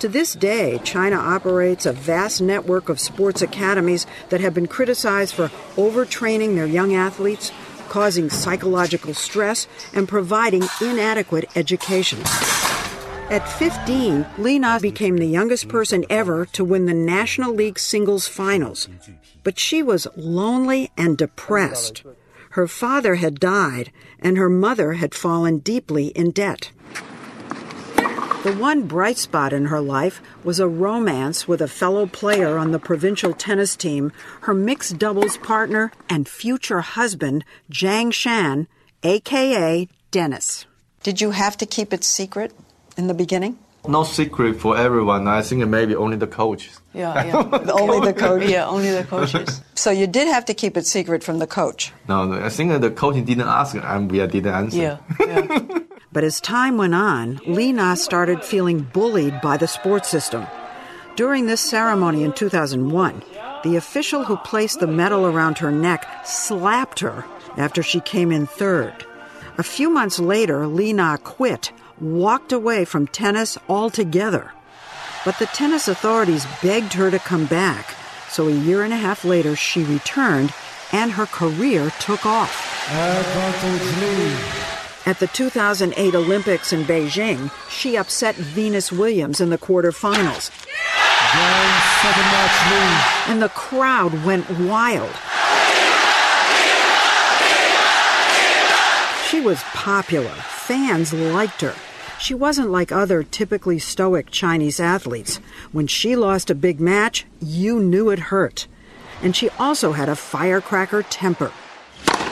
[0.00, 5.34] To this day, China operates a vast network of sports academies that have been criticized
[5.34, 7.52] for overtraining their young athletes,
[7.90, 12.20] causing psychological stress, and providing inadequate education.
[13.28, 18.26] At 15, Li Na became the youngest person ever to win the National League singles
[18.26, 18.88] finals.
[19.44, 22.04] But she was lonely and depressed.
[22.50, 26.72] Her father had died, and her mother had fallen deeply in debt.
[28.42, 32.72] The one bright spot in her life was a romance with a fellow player on
[32.72, 38.66] the provincial tennis team, her mixed doubles partner and future husband, Jiang Shan,
[39.02, 40.66] aka Dennis.
[41.02, 42.52] Did you have to keep it secret
[42.96, 43.58] in the beginning?
[43.88, 45.26] No secret for everyone.
[45.26, 46.80] I think maybe only the coaches.
[46.92, 47.72] Yeah, yeah.
[47.72, 48.48] only the coach?
[48.48, 49.62] Yeah, only the coaches.
[49.74, 51.90] So you did have to keep it secret from the coach?
[52.06, 52.44] No, no.
[52.44, 54.76] I think the coach didn't ask and we didn't answer.
[54.76, 55.78] Yeah, yeah.
[56.12, 60.46] But as time went on, Li Na started feeling bullied by the sports system.
[61.16, 63.22] During this ceremony in 2001,
[63.62, 67.24] the official who placed the medal around her neck slapped her
[67.56, 69.06] after she came in third.
[69.56, 74.52] A few months later, Li Na quit, walked away from tennis altogether.
[75.24, 77.94] But the tennis authorities begged her to come back,
[78.28, 80.52] so a year and a half later she returned
[80.92, 82.88] and her career took off.
[85.06, 90.50] At the 2008 Olympics in Beijing, she upset Venus Williams in the quarterfinals.
[93.28, 95.14] And the crowd went wild.
[99.28, 100.30] She was popular.
[100.30, 101.74] Fans liked her.
[102.20, 105.40] She wasn't like other typically stoic Chinese athletes.
[105.72, 108.66] When she lost a big match, you knew it hurt.
[109.22, 111.50] And she also had a firecracker temper.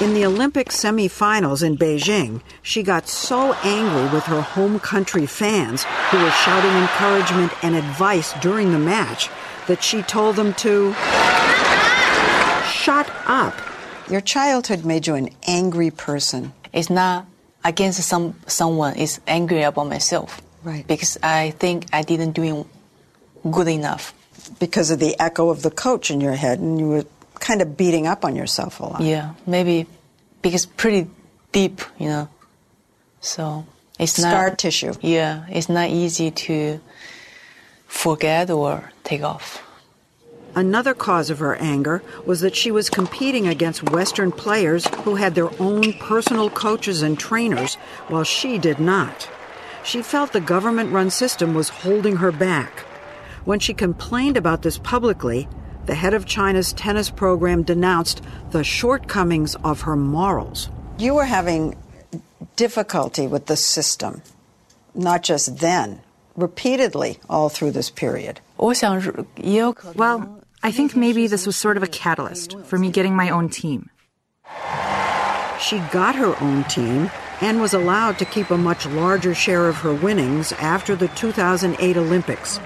[0.00, 5.84] In the Olympic semifinals in Beijing, she got so angry with her home country fans,
[6.10, 9.30] who were shouting encouragement and advice during the match,
[9.68, 10.92] that she told them to
[12.70, 13.54] shut up.
[14.10, 16.52] Your childhood made you an angry person.
[16.74, 17.26] It's not
[17.68, 18.96] against some someone.
[18.96, 20.40] is angry about myself.
[20.64, 20.86] Right.
[20.86, 22.66] Because I think I didn't do
[23.48, 24.14] good enough.
[24.58, 27.04] Because of the echo of the coach in your head, and you were
[27.38, 29.00] kind of beating up on yourself a lot.
[29.02, 29.86] Yeah, maybe
[30.40, 31.06] because pretty
[31.52, 32.28] deep, you know.
[33.20, 33.66] So
[33.98, 34.94] it's Scar not tissue.
[35.02, 36.80] Yeah, it's not easy to
[37.86, 39.62] forget or take off.
[40.58, 45.36] Another cause of her anger was that she was competing against Western players who had
[45.36, 47.76] their own personal coaches and trainers,
[48.08, 49.30] while she did not.
[49.84, 52.80] She felt the government run system was holding her back.
[53.44, 55.46] When she complained about this publicly,
[55.86, 60.70] the head of China's tennis program denounced the shortcomings of her morals.
[60.98, 61.76] You were having
[62.56, 64.22] difficulty with the system,
[64.92, 66.00] not just then,
[66.34, 68.40] repeatedly all through this period?
[69.94, 73.48] Well, I think maybe this was sort of a catalyst for me getting my own
[73.48, 73.90] team.
[75.60, 79.76] She got her own team and was allowed to keep a much larger share of
[79.78, 82.58] her winnings after the 2008 Olympics.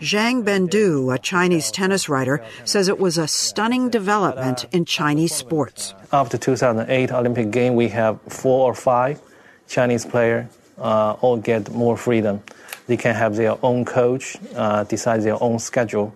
[0.00, 5.94] Zhang Bendu, a Chinese tennis writer, says it was a stunning development in Chinese sports.
[6.12, 9.20] After 2008 Olympic game, we have four or five
[9.66, 10.46] Chinese players
[10.78, 12.42] uh, all get more freedom.
[12.86, 16.14] They can have their own coach, uh, decide their own schedule,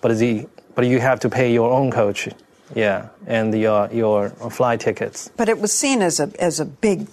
[0.00, 0.46] but the
[0.76, 2.28] but you have to pay your own coach,
[2.76, 5.28] yeah, and your uh, your flight tickets.
[5.36, 7.08] But it was seen as a as a big,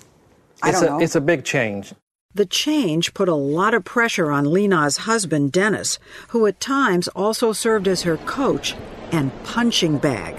[0.61, 0.99] I it's don't a, know.
[0.99, 1.93] It's a big change.
[2.35, 5.99] The change put a lot of pressure on Li Na's husband, Dennis,
[6.29, 8.75] who at times also served as her coach
[9.11, 10.35] and punching bag.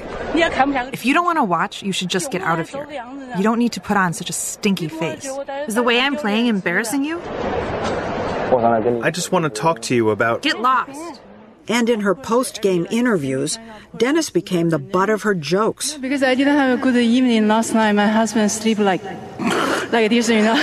[0.92, 2.88] If you don't want to watch, you should just get out of here.
[3.36, 5.24] You don't need to put on such a stinky face.
[5.68, 7.20] Is the way I'm playing embarrassing you?
[7.20, 10.42] I just want to talk to you about.
[10.42, 11.20] Get lost
[11.68, 13.58] and in her post game interviews,
[13.96, 15.96] Dennis became the butt of her jokes.
[15.96, 19.02] Because I didn't have a good evening last night, my husband sleep like,
[19.92, 20.54] like this, you know.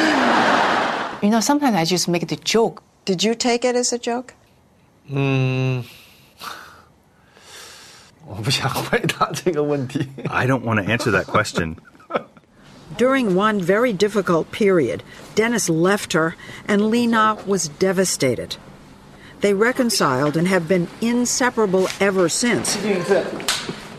[1.21, 2.83] you know, sometimes I just make the joke.
[3.05, 4.33] Did you take it as a joke?
[5.09, 5.85] Mm.
[10.29, 11.79] I don't want to answer that question.
[12.97, 15.01] During one very difficult period,
[15.33, 16.35] Dennis left her,
[16.67, 18.57] and Li Na was devastated.
[19.41, 22.77] They reconciled and have been inseparable ever since,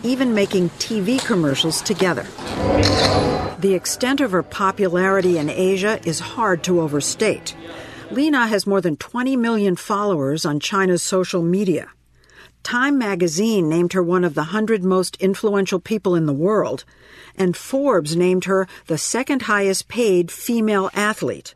[0.05, 2.27] even making TV commercials together.
[3.59, 7.57] The extent of her popularity in Asia is hard to overstate.
[8.11, 11.91] Li Na has more than 20 million followers on China's social media.
[12.63, 16.85] Time magazine named her one of the 100 most influential people in the world,
[17.35, 21.55] and Forbes named her the second highest paid female athlete.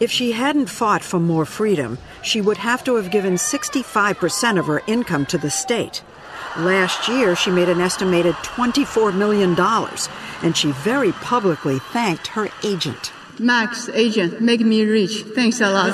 [0.00, 4.66] If she hadn't fought for more freedom, she would have to have given 65% of
[4.66, 6.02] her income to the state.
[6.56, 9.58] Last year, she made an estimated $24 million,
[10.42, 13.12] and she very publicly thanked her agent.
[13.40, 15.22] Max, agent, make me rich.
[15.34, 15.92] Thanks a lot.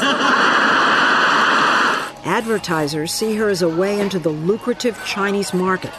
[2.25, 5.93] Advertisers see her as a way into the lucrative Chinese market.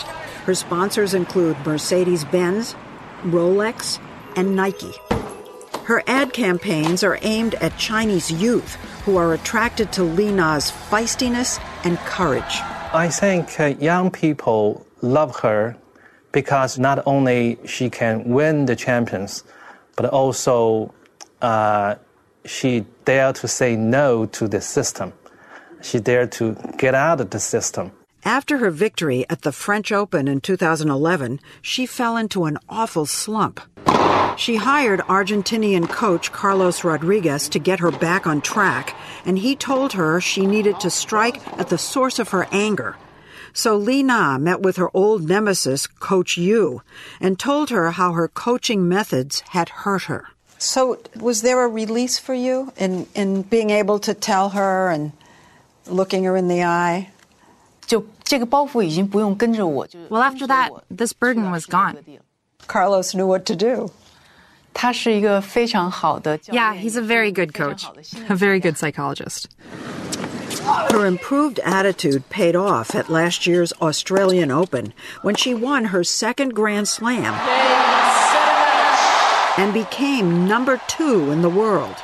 [0.46, 2.76] Her sponsors include Mercedes Benz,
[3.24, 4.00] Rolex,
[4.36, 4.94] and Nike.
[5.86, 8.74] Her ad campaigns are aimed at Chinese youth
[9.06, 12.60] who are attracted to Li Na's feistiness and courage.
[12.92, 15.78] I think uh, young people love her
[16.32, 19.44] because not only she can win the champions,
[19.96, 20.92] but also
[21.44, 21.96] uh,
[22.46, 25.14] she dare to say no to the system.
[25.84, 27.92] She dared to get out of the system.
[28.24, 33.62] After her victory at the French Open in 2011, she fell into an awful slump.
[34.38, 39.94] She hired Argentinian coach Carlos Rodriguez to get her back on track, and he told
[39.94, 42.98] her she needed to strike at the source of her anger.
[43.54, 46.82] So Li Na met with her old nemesis, Coach Yu,
[47.22, 50.28] and told her how her coaching methods had hurt her.
[50.58, 55.14] So, was there a release for you in, in being able to tell her and
[55.86, 57.10] looking her in the eye?
[60.10, 61.98] Well, after that, this burden was gone.
[62.68, 63.92] Carlos knew what to do.
[66.54, 67.86] Yeah, he's a very good coach,
[68.30, 69.48] a very good psychologist.
[70.92, 76.54] Her improved attitude paid off at last year's Australian Open when she won her second
[76.56, 77.34] Grand Slam
[79.58, 81.96] and became number two in the world.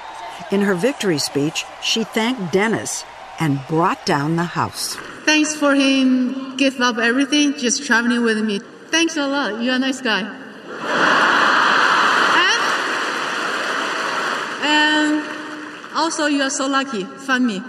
[0.51, 3.03] In her victory speech, she thanked Dennis
[3.39, 4.95] and brought down the house.
[5.25, 8.59] Thanks for him give up everything, just traveling with me.
[8.89, 9.61] Thanks a lot.
[9.63, 10.21] You're a nice guy.
[12.35, 12.61] and,
[14.63, 15.23] and
[15.95, 17.03] also, you are so lucky.
[17.03, 17.59] Find me.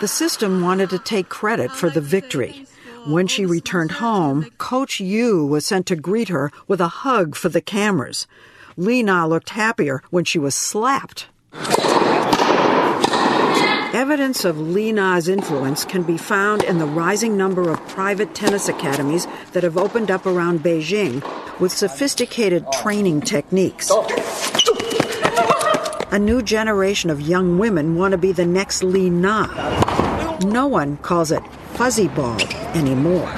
[0.00, 2.66] The system wanted to take credit for the victory.
[3.06, 7.48] When she returned home, Coach Yu was sent to greet her with a hug for
[7.48, 8.26] the cameras.
[8.76, 11.26] Li Na looked happier when she was slapped.
[13.94, 18.68] Evidence of Li Na's influence can be found in the rising number of private tennis
[18.68, 21.22] academies that have opened up around Beijing
[21.58, 23.90] with sophisticated training techniques.
[26.10, 29.46] A new generation of young women want to be the next Li Na.
[30.38, 31.42] No one calls it
[31.74, 32.40] fuzzy ball
[32.74, 33.30] anymore.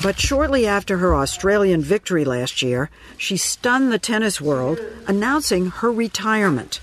[0.00, 2.88] But shortly after her Australian victory last year,
[3.18, 6.80] she stunned the tennis world, announcing her retirement.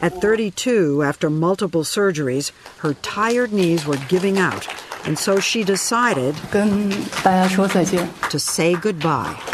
[0.00, 4.68] At 32, after multiple surgeries, her tired knees were giving out,
[5.04, 9.53] and so she decided to say goodbye.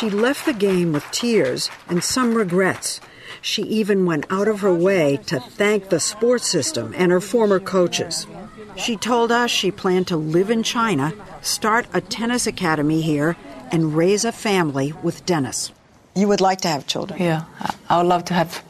[0.00, 3.02] She left the game with tears and some regrets.
[3.42, 7.60] She even went out of her way to thank the sports system and her former
[7.60, 8.26] coaches.
[8.76, 13.36] She told us she planned to live in China, start a tennis academy here,
[13.70, 15.70] and raise a family with Dennis.
[16.16, 17.20] You would like to have children?
[17.20, 17.44] Yeah,
[17.90, 18.64] I would love to have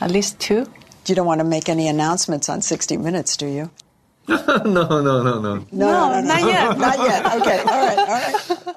[0.00, 0.64] at least two.
[1.06, 3.70] You don't want to make any announcements on 60 Minutes, do you?
[4.28, 5.40] no, no, no, no, no.
[5.40, 6.78] No, no, no, not yet.
[6.78, 7.26] not yet.
[7.40, 8.76] Okay, all right, all right.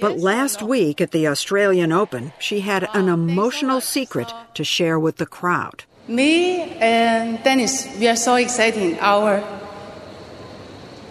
[0.00, 5.16] But last week at the Australian Open, she had an emotional secret to share with
[5.16, 5.84] the crowd.
[6.08, 8.98] Me and Dennis, we are so excited.
[9.00, 9.42] Our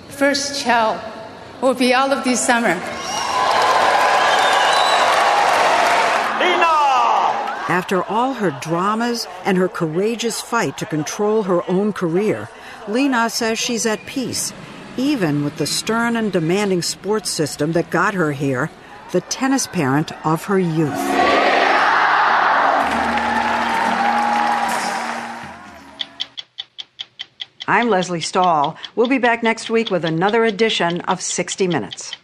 [0.09, 1.01] first child
[1.61, 2.79] will be all of this summer.
[7.67, 12.47] After all her dramas and her courageous fight to control her own career,
[12.87, 14.53] Li Na says she's at peace,
[14.97, 18.69] even with the stern and demanding sports system that got her here,
[19.11, 20.93] the tennis parent of her youth.
[27.67, 28.77] I'm Lesley Stahl.
[28.95, 32.15] We'll be back next week with another edition of 60 Minutes.